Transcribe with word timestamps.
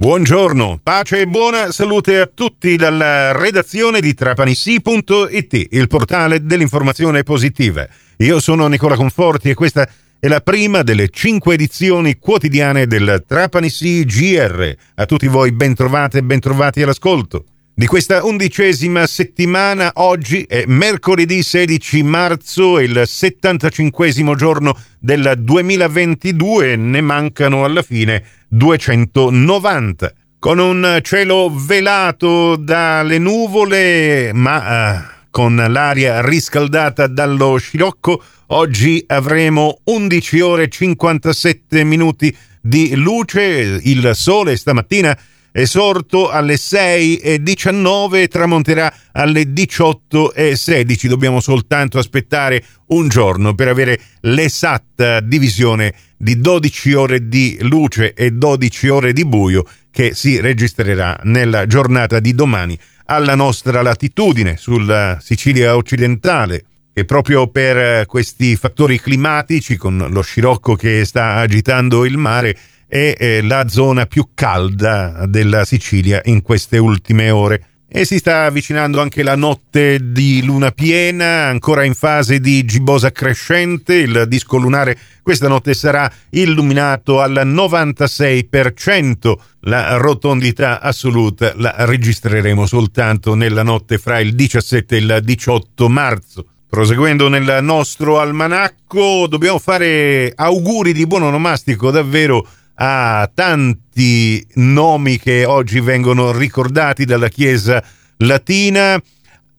Buongiorno, 0.00 0.80
pace 0.82 1.20
e 1.20 1.26
buona 1.26 1.72
salute 1.72 2.20
a 2.20 2.30
tutti 2.32 2.74
dalla 2.76 3.32
redazione 3.32 4.00
di 4.00 4.14
trapanissi.it, 4.14 5.66
il 5.72 5.88
portale 5.88 6.42
dell'informazione 6.42 7.22
positiva. 7.22 7.86
Io 8.16 8.40
sono 8.40 8.66
Nicola 8.66 8.96
Conforti 8.96 9.50
e 9.50 9.54
questa 9.54 9.86
è 10.18 10.26
la 10.26 10.40
prima 10.40 10.80
delle 10.80 11.10
cinque 11.10 11.52
edizioni 11.52 12.16
quotidiane 12.16 12.86
del 12.86 13.24
Trapanissi 13.26 14.02
GR. 14.06 14.74
A 14.94 15.04
tutti 15.04 15.26
voi 15.26 15.52
ben 15.52 15.74
trovate 15.74 16.16
e 16.16 16.22
ben 16.22 16.40
trovati 16.40 16.80
all'ascolto. 16.80 17.44
Di 17.74 17.84
questa 17.86 18.24
undicesima 18.24 19.06
settimana, 19.06 19.90
oggi 19.96 20.44
è 20.44 20.64
mercoledì 20.66 21.42
16 21.42 22.02
marzo, 22.02 22.78
il 22.78 23.02
75 23.04 24.34
giorno 24.34 24.74
del 24.98 25.34
2022, 25.36 26.76
ne 26.76 27.00
mancano 27.02 27.64
alla 27.64 27.82
fine 27.82 28.24
290. 28.50 30.12
Con 30.40 30.58
un 30.58 30.98
cielo 31.02 31.52
velato 31.54 32.56
dalle 32.56 33.18
nuvole, 33.18 34.32
ma 34.32 34.96
eh, 34.96 35.26
con 35.30 35.54
l'aria 35.54 36.20
riscaldata 36.20 37.06
dallo 37.06 37.56
scirocco, 37.58 38.22
oggi 38.48 39.04
avremo 39.06 39.80
11 39.84 40.40
ore 40.40 40.62
e 40.64 40.68
57 40.68 41.84
minuti 41.84 42.36
di 42.60 42.94
luce. 42.96 43.78
Il 43.82 44.10
sole 44.14 44.56
stamattina 44.56 45.16
è 45.52 45.64
sorto 45.64 46.30
alle 46.30 46.56
6 46.56 47.16
e 47.16 47.42
19 47.42 48.28
tramonterà 48.28 48.92
alle 49.12 49.52
18 49.52 50.32
e 50.32 50.54
16. 50.54 51.08
Dobbiamo 51.08 51.40
soltanto 51.40 51.98
aspettare 51.98 52.62
un 52.88 53.08
giorno 53.08 53.54
per 53.54 53.68
avere 53.68 54.00
l'esatta 54.20 55.20
divisione 55.20 55.92
di 56.16 56.38
12 56.40 56.92
ore 56.92 57.28
di 57.28 57.58
luce 57.62 58.14
e 58.14 58.30
12 58.30 58.88
ore 58.88 59.12
di 59.12 59.24
buio 59.24 59.64
che 59.90 60.14
si 60.14 60.40
registrerà 60.40 61.18
nella 61.24 61.66
giornata 61.66 62.20
di 62.20 62.34
domani 62.34 62.78
alla 63.06 63.34
nostra 63.34 63.82
latitudine 63.82 64.56
sulla 64.56 65.18
Sicilia 65.20 65.74
occidentale 65.74 66.64
e 66.92 67.04
proprio 67.04 67.48
per 67.48 68.06
questi 68.06 68.54
fattori 68.54 69.00
climatici 69.00 69.76
con 69.76 70.06
lo 70.10 70.20
scirocco 70.20 70.74
che 70.76 71.04
sta 71.04 71.34
agitando 71.34 72.04
il 72.04 72.16
mare 72.16 72.56
è 72.90 73.14
eh, 73.16 73.40
la 73.42 73.68
zona 73.68 74.04
più 74.06 74.30
calda 74.34 75.24
della 75.26 75.64
Sicilia 75.64 76.20
in 76.24 76.42
queste 76.42 76.76
ultime 76.76 77.30
ore. 77.30 77.66
E 77.92 78.04
si 78.04 78.18
sta 78.18 78.44
avvicinando 78.44 79.00
anche 79.00 79.22
la 79.22 79.36
notte 79.36 80.12
di 80.12 80.42
luna 80.44 80.70
piena, 80.72 81.46
ancora 81.46 81.84
in 81.84 81.94
fase 81.94 82.40
di 82.40 82.64
gibbosa 82.64 83.12
crescente. 83.12 83.94
Il 83.94 84.24
disco 84.28 84.56
lunare 84.56 84.98
questa 85.22 85.48
notte 85.48 85.74
sarà 85.74 86.10
illuminato 86.30 87.20
al 87.20 87.42
96%. 87.44 89.34
La 89.60 89.96
rotondità 89.96 90.80
assoluta 90.80 91.52
la 91.56 91.74
registreremo 91.78 92.66
soltanto 92.66 93.34
nella 93.34 93.62
notte 93.62 93.98
fra 93.98 94.18
il 94.18 94.34
17 94.34 94.96
e 94.96 94.98
il 94.98 95.20
18 95.22 95.88
marzo. 95.88 96.46
Proseguendo 96.68 97.28
nel 97.28 97.58
nostro 97.62 98.20
almanacco, 98.20 99.26
dobbiamo 99.28 99.58
fare 99.58 100.32
auguri 100.34 100.92
di 100.92 101.04
buon 101.06 101.24
onomastico 101.24 101.90
davvero 101.90 102.46
a 102.82 103.30
tanti 103.32 104.44
nomi 104.54 105.18
che 105.18 105.44
oggi 105.44 105.80
vengono 105.80 106.32
ricordati 106.32 107.04
dalla 107.04 107.28
Chiesa 107.28 107.82
latina, 108.18 109.00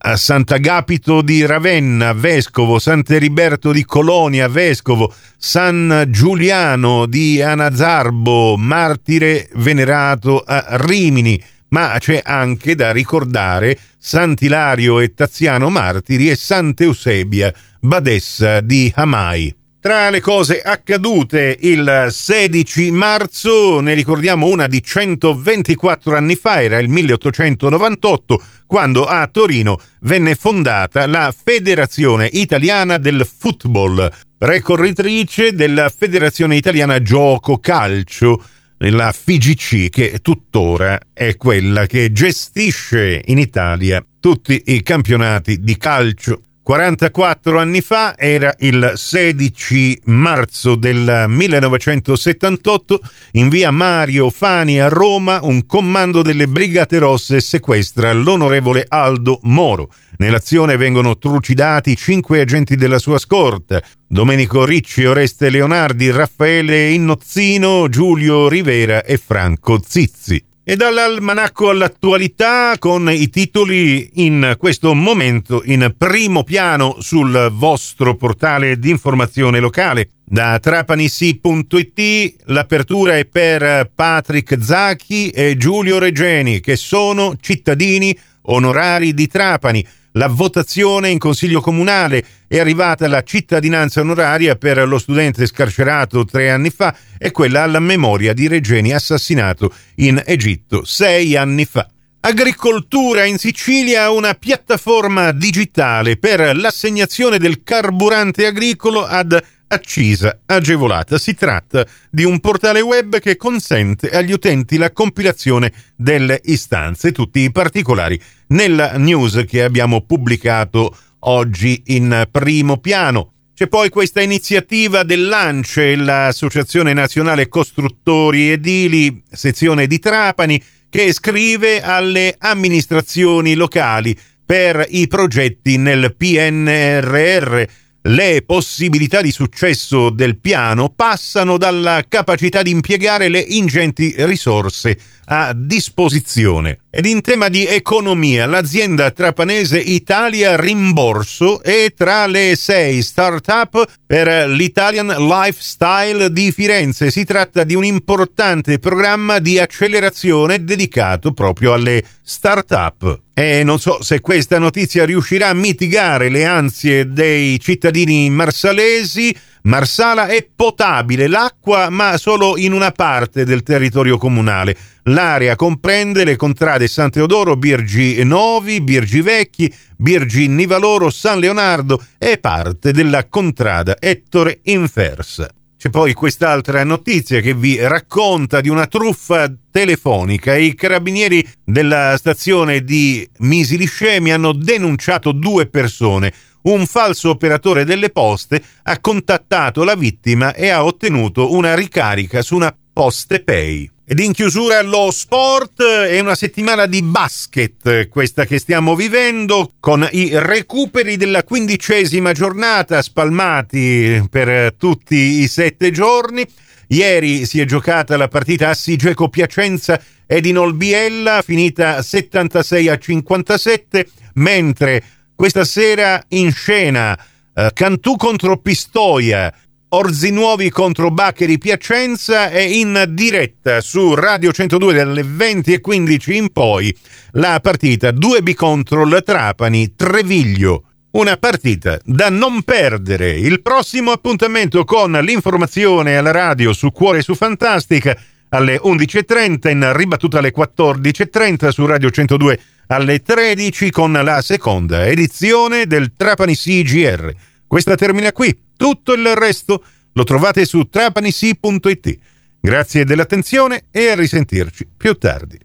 a 0.04 0.18
Sant'Agapito 0.18 1.22
di 1.22 1.46
Ravenna, 1.46 2.14
vescovo, 2.14 2.80
Sant'Eriberto 2.80 3.72
di 3.72 3.86
Colonia, 3.86 4.48
vescovo, 4.48 5.14
San 5.38 6.06
Giuliano 6.10 7.06
di 7.06 7.40
Anazarbo, 7.40 8.58
martire 8.58 9.48
venerato 9.54 10.40
a 10.40 10.66
Rimini, 10.70 11.40
ma 11.70 11.98
c'è 12.00 12.22
anche 12.24 12.74
da 12.74 12.92
ricordare 12.92 13.78
Sant'Ilario 14.00 15.00
e 15.00 15.14
Taziano 15.14 15.70
martiri 15.70 16.32
e 16.32 16.36
Sant'Eusebia, 16.36 17.54
badessa 17.80 18.62
di 18.62 18.92
Hamai. 18.96 19.61
Tra 19.82 20.12
le 20.12 20.22
cose 20.22 20.62
accadute 20.62 21.58
il 21.62 22.06
16 22.12 22.92
marzo, 22.92 23.80
ne 23.80 23.96
ricordiamo 23.96 24.46
una 24.46 24.68
di 24.68 24.84
124 24.84 26.16
anni 26.16 26.36
fa, 26.36 26.62
era 26.62 26.78
il 26.78 26.88
1898, 26.88 28.44
quando 28.68 29.06
a 29.06 29.26
Torino 29.26 29.80
venne 30.02 30.36
fondata 30.36 31.08
la 31.08 31.34
Federazione 31.36 32.30
Italiana 32.32 33.00
del 33.00 33.26
Football, 33.26 34.08
precorritrice 34.38 35.56
della 35.56 35.90
Federazione 35.90 36.58
Italiana 36.58 37.02
Gioco 37.02 37.58
Calcio, 37.58 38.40
la 38.78 39.12
FIGC, 39.12 39.90
che 39.90 40.20
tuttora 40.22 41.00
è 41.12 41.36
quella 41.38 41.88
che 41.88 42.12
gestisce 42.12 43.20
in 43.26 43.40
Italia 43.40 44.06
tutti 44.20 44.62
i 44.68 44.84
campionati 44.84 45.60
di 45.60 45.76
calcio 45.76 46.44
44 46.64 47.60
anni 47.60 47.82
fa, 47.82 48.16
era 48.16 48.54
il 48.60 48.94
16 48.96 50.02
marzo 50.06 50.76
del 50.76 51.26
1978, 51.28 53.00
in 53.34 53.50
via 53.50 53.72
Mario 53.72 54.30
Fani 54.30 54.80
a 54.80 54.88
Roma 54.88 55.40
un 55.42 55.66
comando 55.66 56.22
delle 56.22 56.48
Brigate 56.48 57.00
Rosse 57.00 57.42
sequestra 57.42 58.14
l'onorevole 58.14 58.86
Aldo 58.88 59.40
Moro. 59.44 59.90
Nell'azione 60.18 60.78
vengono 60.78 61.18
trucidati 61.18 61.96
cinque 61.96 62.42
agenti 62.42 62.76
della 62.76 63.00
sua 63.00 63.18
scorta, 63.18 63.82
Domenico 64.08 64.64
Ricci, 64.64 65.04
Oreste 65.04 65.50
Leonardi, 65.50 66.12
Raffaele 66.12 66.92
Innozzino, 66.92 67.90
Giulio 67.90 68.48
Rivera 68.48 69.04
e 69.04 69.18
Franco 69.18 69.82
Zizzi. 69.84 70.50
E 70.64 70.76
dall'almanacco 70.76 71.70
all'attualità 71.70 72.76
con 72.78 73.10
i 73.12 73.30
titoli 73.30 74.24
in 74.26 74.54
questo 74.60 74.94
momento 74.94 75.64
in 75.66 75.92
primo 75.98 76.44
piano 76.44 76.98
sul 77.00 77.50
vostro 77.52 78.16
portale 78.16 78.78
di 78.78 78.92
informazione 78.92 79.60
locale. 79.60 80.10
Da 80.24 80.60
trapanissi.it 80.60 82.44
l'apertura 82.46 83.18
è 83.18 83.26
per 83.26 83.90
Patrick 83.94 84.64
Zacchi 84.64 85.30
e 85.30 85.58
Giulio 85.58 85.98
Regeni 85.98 86.60
che 86.60 86.76
sono 86.76 87.34
cittadini 87.42 88.16
onorari 88.44 89.14
di 89.14 89.28
Trapani 89.28 89.86
la 90.16 90.28
votazione 90.28 91.08
in 91.08 91.18
Consiglio 91.20 91.62
Comunale 91.62 92.26
è 92.46 92.60
arrivata 92.60 93.08
la 93.08 93.24
cittadinanza 93.24 94.02
onoraria 94.02 94.58
per 94.58 94.86
lo 94.86 95.00
studente 95.00 95.46
scarcerato 95.46 96.26
tre 96.26 96.52
anni 96.52 96.70
fa 96.70 96.94
e 97.18 97.32
quella 97.32 97.64
alla 97.64 97.80
memoria 97.80 98.34
di 98.34 98.50
Regeni 98.50 98.92
assassinato 98.92 99.74
in 99.96 100.22
Egitto 100.26 100.84
sei 100.84 101.38
anni 101.38 101.64
fa. 101.64 101.88
Agricoltura 102.24 103.24
in 103.24 103.38
Sicilia, 103.38 104.12
una 104.12 104.34
piattaforma 104.34 105.32
digitale 105.32 106.18
per 106.18 106.58
l'assegnazione 106.58 107.40
del 107.40 107.64
carburante 107.64 108.46
agricolo 108.46 109.06
ad 109.06 109.42
accisa 109.72 110.42
agevolata. 110.46 111.18
Si 111.18 111.34
tratta 111.34 111.86
di 112.10 112.24
un 112.24 112.40
portale 112.40 112.82
web 112.82 113.20
che 113.20 113.38
consente 113.38 114.10
agli 114.10 114.34
utenti 114.34 114.78
la 114.78 114.92
compilazione 114.92 115.72
delle 115.96 116.40
istanze, 116.44 117.12
tutti 117.12 117.40
i 117.40 117.52
particolari 117.52 118.20
nella 118.48 118.98
news 118.98 119.44
che 119.48 119.64
abbiamo 119.64 120.02
pubblicato 120.02 120.96
oggi 121.20 121.84
in 121.88 122.28
primo 122.30 122.78
piano. 122.78 123.34
C'è 123.54 123.68
poi 123.68 123.90
questa 123.90 124.22
iniziativa 124.22 125.04
dell'ANCE, 125.04 125.96
l'Associazione 125.96 126.94
Nazionale 126.94 127.48
Costruttori 127.48 128.52
Edili, 128.52 129.24
sezione 129.30 129.88
di 129.88 130.00
Trapani, 130.00 130.62
che 130.90 131.14
scrive 131.14 131.82
alle 131.82 132.36
amministrazioni 132.38 133.54
locali 133.54 134.18
per 134.44 134.86
i 134.90 135.08
progetti 135.08 135.78
nel 135.78 136.16
PNRR 136.18 137.64
le 138.04 138.42
possibilità 138.46 139.22
di 139.22 139.32
successo 139.32 140.10
del 140.10 140.40
piano 140.40 140.90
passano 140.90 141.58
dalla 141.58 142.04
capacità 142.08 142.62
di 142.62 142.72
impiegare 142.72 143.28
le 143.28 143.40
ingenti 143.40 144.14
risorse 144.18 144.98
a 145.26 145.54
disposizione. 145.56 146.80
Ed 146.90 147.06
in 147.06 147.22
tema 147.22 147.48
di 147.48 147.66
economia, 147.66 148.46
l'azienda 148.48 149.12
trapanese 149.12 149.80
Italia 149.80 150.60
Rimborso 150.60 151.62
è 151.62 151.94
tra 151.96 152.26
le 152.26 152.56
sei 152.58 153.02
start-up 153.02 153.86
per 154.06 154.50
l'Italian 154.50 155.08
Lifestyle 155.28 156.32
di 156.32 156.52
Firenze. 156.52 157.12
Si 157.12 157.24
tratta 157.24 157.64
di 157.64 157.76
un 157.76 157.86
importante 157.86 158.80
programma 158.80 159.40
di 159.40 159.60
accelerazione 159.60 160.64
dedicato 160.64 161.32
proprio 161.34 161.74
alle 161.74 162.04
start-up. 162.24 163.22
E 163.42 163.64
non 163.64 163.80
so 163.80 164.04
se 164.04 164.20
questa 164.20 164.60
notizia 164.60 165.04
riuscirà 165.04 165.48
a 165.48 165.54
mitigare 165.56 166.30
le 166.30 166.46
ansie 166.46 167.12
dei 167.12 167.60
cittadini 167.60 168.30
marsalesi 168.30 169.36
Marsala 169.64 170.28
è 170.28 170.48
potabile 170.56 171.28
l'acqua, 171.28 171.90
ma 171.90 172.18
solo 172.18 172.58
in 172.58 172.74
una 172.74 172.92
parte 172.92 173.44
del 173.44 173.64
territorio 173.64 174.18
comunale. 174.18 174.76
L'area 175.04 175.56
comprende 175.56 176.24
le 176.24 176.36
contrade 176.36 176.88
San 176.88 177.10
Teodoro, 177.12 177.56
Birgi 177.58 178.24
Novi, 178.24 178.82
Birgi 178.82 179.22
Vecchi, 179.22 179.72
Birgi 179.98 180.48
Nivaloro, 180.48 181.10
San 181.10 181.40
Leonardo 181.40 182.04
e 182.18 182.38
parte 182.38 182.92
della 182.92 183.28
contrada 183.28 183.98
Ettore 184.00 184.60
Infersa. 184.64 185.48
C'è 185.82 185.90
poi 185.90 186.14
quest'altra 186.14 186.84
notizia 186.84 187.40
che 187.40 187.56
vi 187.56 187.76
racconta 187.78 188.62
di 188.62 188.70
una 188.70 188.86
truffa 188.86 189.52
telefonica. 189.72 190.56
I 190.56 190.76
carabinieri 190.76 191.44
della 191.64 192.16
stazione 192.18 192.84
di 192.84 193.28
Misiliscemi 193.40 194.32
hanno 194.32 194.54
denunciato 194.54 195.32
due 195.32 195.66
persone. 195.66 196.32
Un 196.66 196.86
falso 196.86 197.32
operatore 197.32 197.84
delle 197.84 198.12
poste 198.12 198.62
ha 198.84 199.00
contattato 199.00 199.84
la 199.84 199.96
vittima 199.96 200.54
e 200.54 200.70
ha 200.70 200.86
ottenuto 200.86 201.52
una 201.52 201.74
ricarica 201.74 202.44
su 202.44 202.58
una 202.58 202.78
Poste 202.94 203.42
Pay. 203.42 203.90
Ed 204.12 204.20
in 204.20 204.34
chiusura 204.34 204.82
lo 204.82 205.10
sport 205.10 205.80
e 205.80 206.20
una 206.20 206.36
settimana 206.36 206.86
di 206.86 207.02
basket, 207.02 208.10
questa 208.10 208.44
che 208.44 208.60
stiamo 208.60 208.94
vivendo, 208.94 209.76
con 209.80 210.06
i 210.12 210.32
recuperi 210.34 211.16
della 211.16 211.46
quindicesima 211.46 212.34
giornata 212.34 213.02
spalmati 213.02 214.22
per 214.30 214.74
tutti 214.74 215.16
i 215.16 215.48
sette 215.48 215.92
giorni. 215.92 216.46
Ieri 216.88 217.46
si 217.46 217.62
è 217.62 217.66
giocata 217.66 218.18
la 218.18 218.28
partita 218.28 218.68
a 218.68 218.74
Sigeco 218.74 219.30
Piacenza 219.30 219.98
ed 220.26 220.46
in 220.46 220.58
Olbiella, 220.58 221.42
finita 221.42 222.02
76 222.02 222.90
a 222.90 222.98
57, 222.98 224.10
mentre 224.34 225.04
questa 225.34 225.64
sera 225.64 226.22
in 226.32 226.52
scena 226.52 227.18
eh, 227.56 227.72
Cantù 227.74 228.18
contro 228.18 228.58
Pistoia, 228.58 229.54
Orzinuovi 229.94 230.70
contro 230.70 231.12
Baccheri 231.12 231.58
Piacenza 231.58 232.50
è 232.50 232.62
in 232.62 233.08
diretta 233.10 233.82
su 233.82 234.16
Radio 234.16 234.54
102 234.54 234.94
dalle 234.94 235.22
20 235.22 235.74
e 235.74 235.82
15 235.82 236.36
in 236.38 236.50
poi 236.54 236.98
la 237.32 237.60
partita 237.62 238.12
2B 238.12 238.54
contro 238.54 239.04
il 239.04 239.22
Trapani 239.26 239.94
Treviglio. 239.94 240.84
Una 241.12 241.36
partita 241.36 242.00
da 242.06 242.30
non 242.30 242.62
perdere. 242.62 243.32
Il 243.32 243.62
prossimo 243.62 244.12
appuntamento 244.12 244.86
con 244.86 245.12
l'informazione 245.12 246.16
alla 246.16 246.32
radio 246.32 246.72
su 246.72 246.90
Cuore 246.94 247.22
su 247.22 247.36
Fantastica 247.36 248.18
alle 248.48 248.80
11.30, 248.82 249.72
in 249.72 249.92
ribattuta 249.94 250.38
alle 250.38 250.54
14.30 250.56 251.68
su 251.68 251.86
Radio 251.86 252.10
102 252.10 252.60
alle 252.88 253.22
13 253.22 253.92
con 253.92 254.14
la 254.14 254.42
seconda 254.42 255.06
edizione 255.06 255.86
del 255.86 256.14
Trapani 256.16 256.56
CGR. 256.56 257.36
Questa 257.72 257.96
termina 257.96 258.34
qui. 258.34 258.64
Tutto 258.76 259.14
il 259.14 259.34
resto 259.34 259.82
lo 260.12 260.26
trovate 260.26 260.66
su 260.66 260.90
trapanisi.it. 260.90 262.18
Grazie 262.60 263.06
dell'attenzione 263.06 263.86
e 263.92 264.10
a 264.10 264.16
risentirci 264.16 264.86
più 264.98 265.14
tardi. 265.14 265.58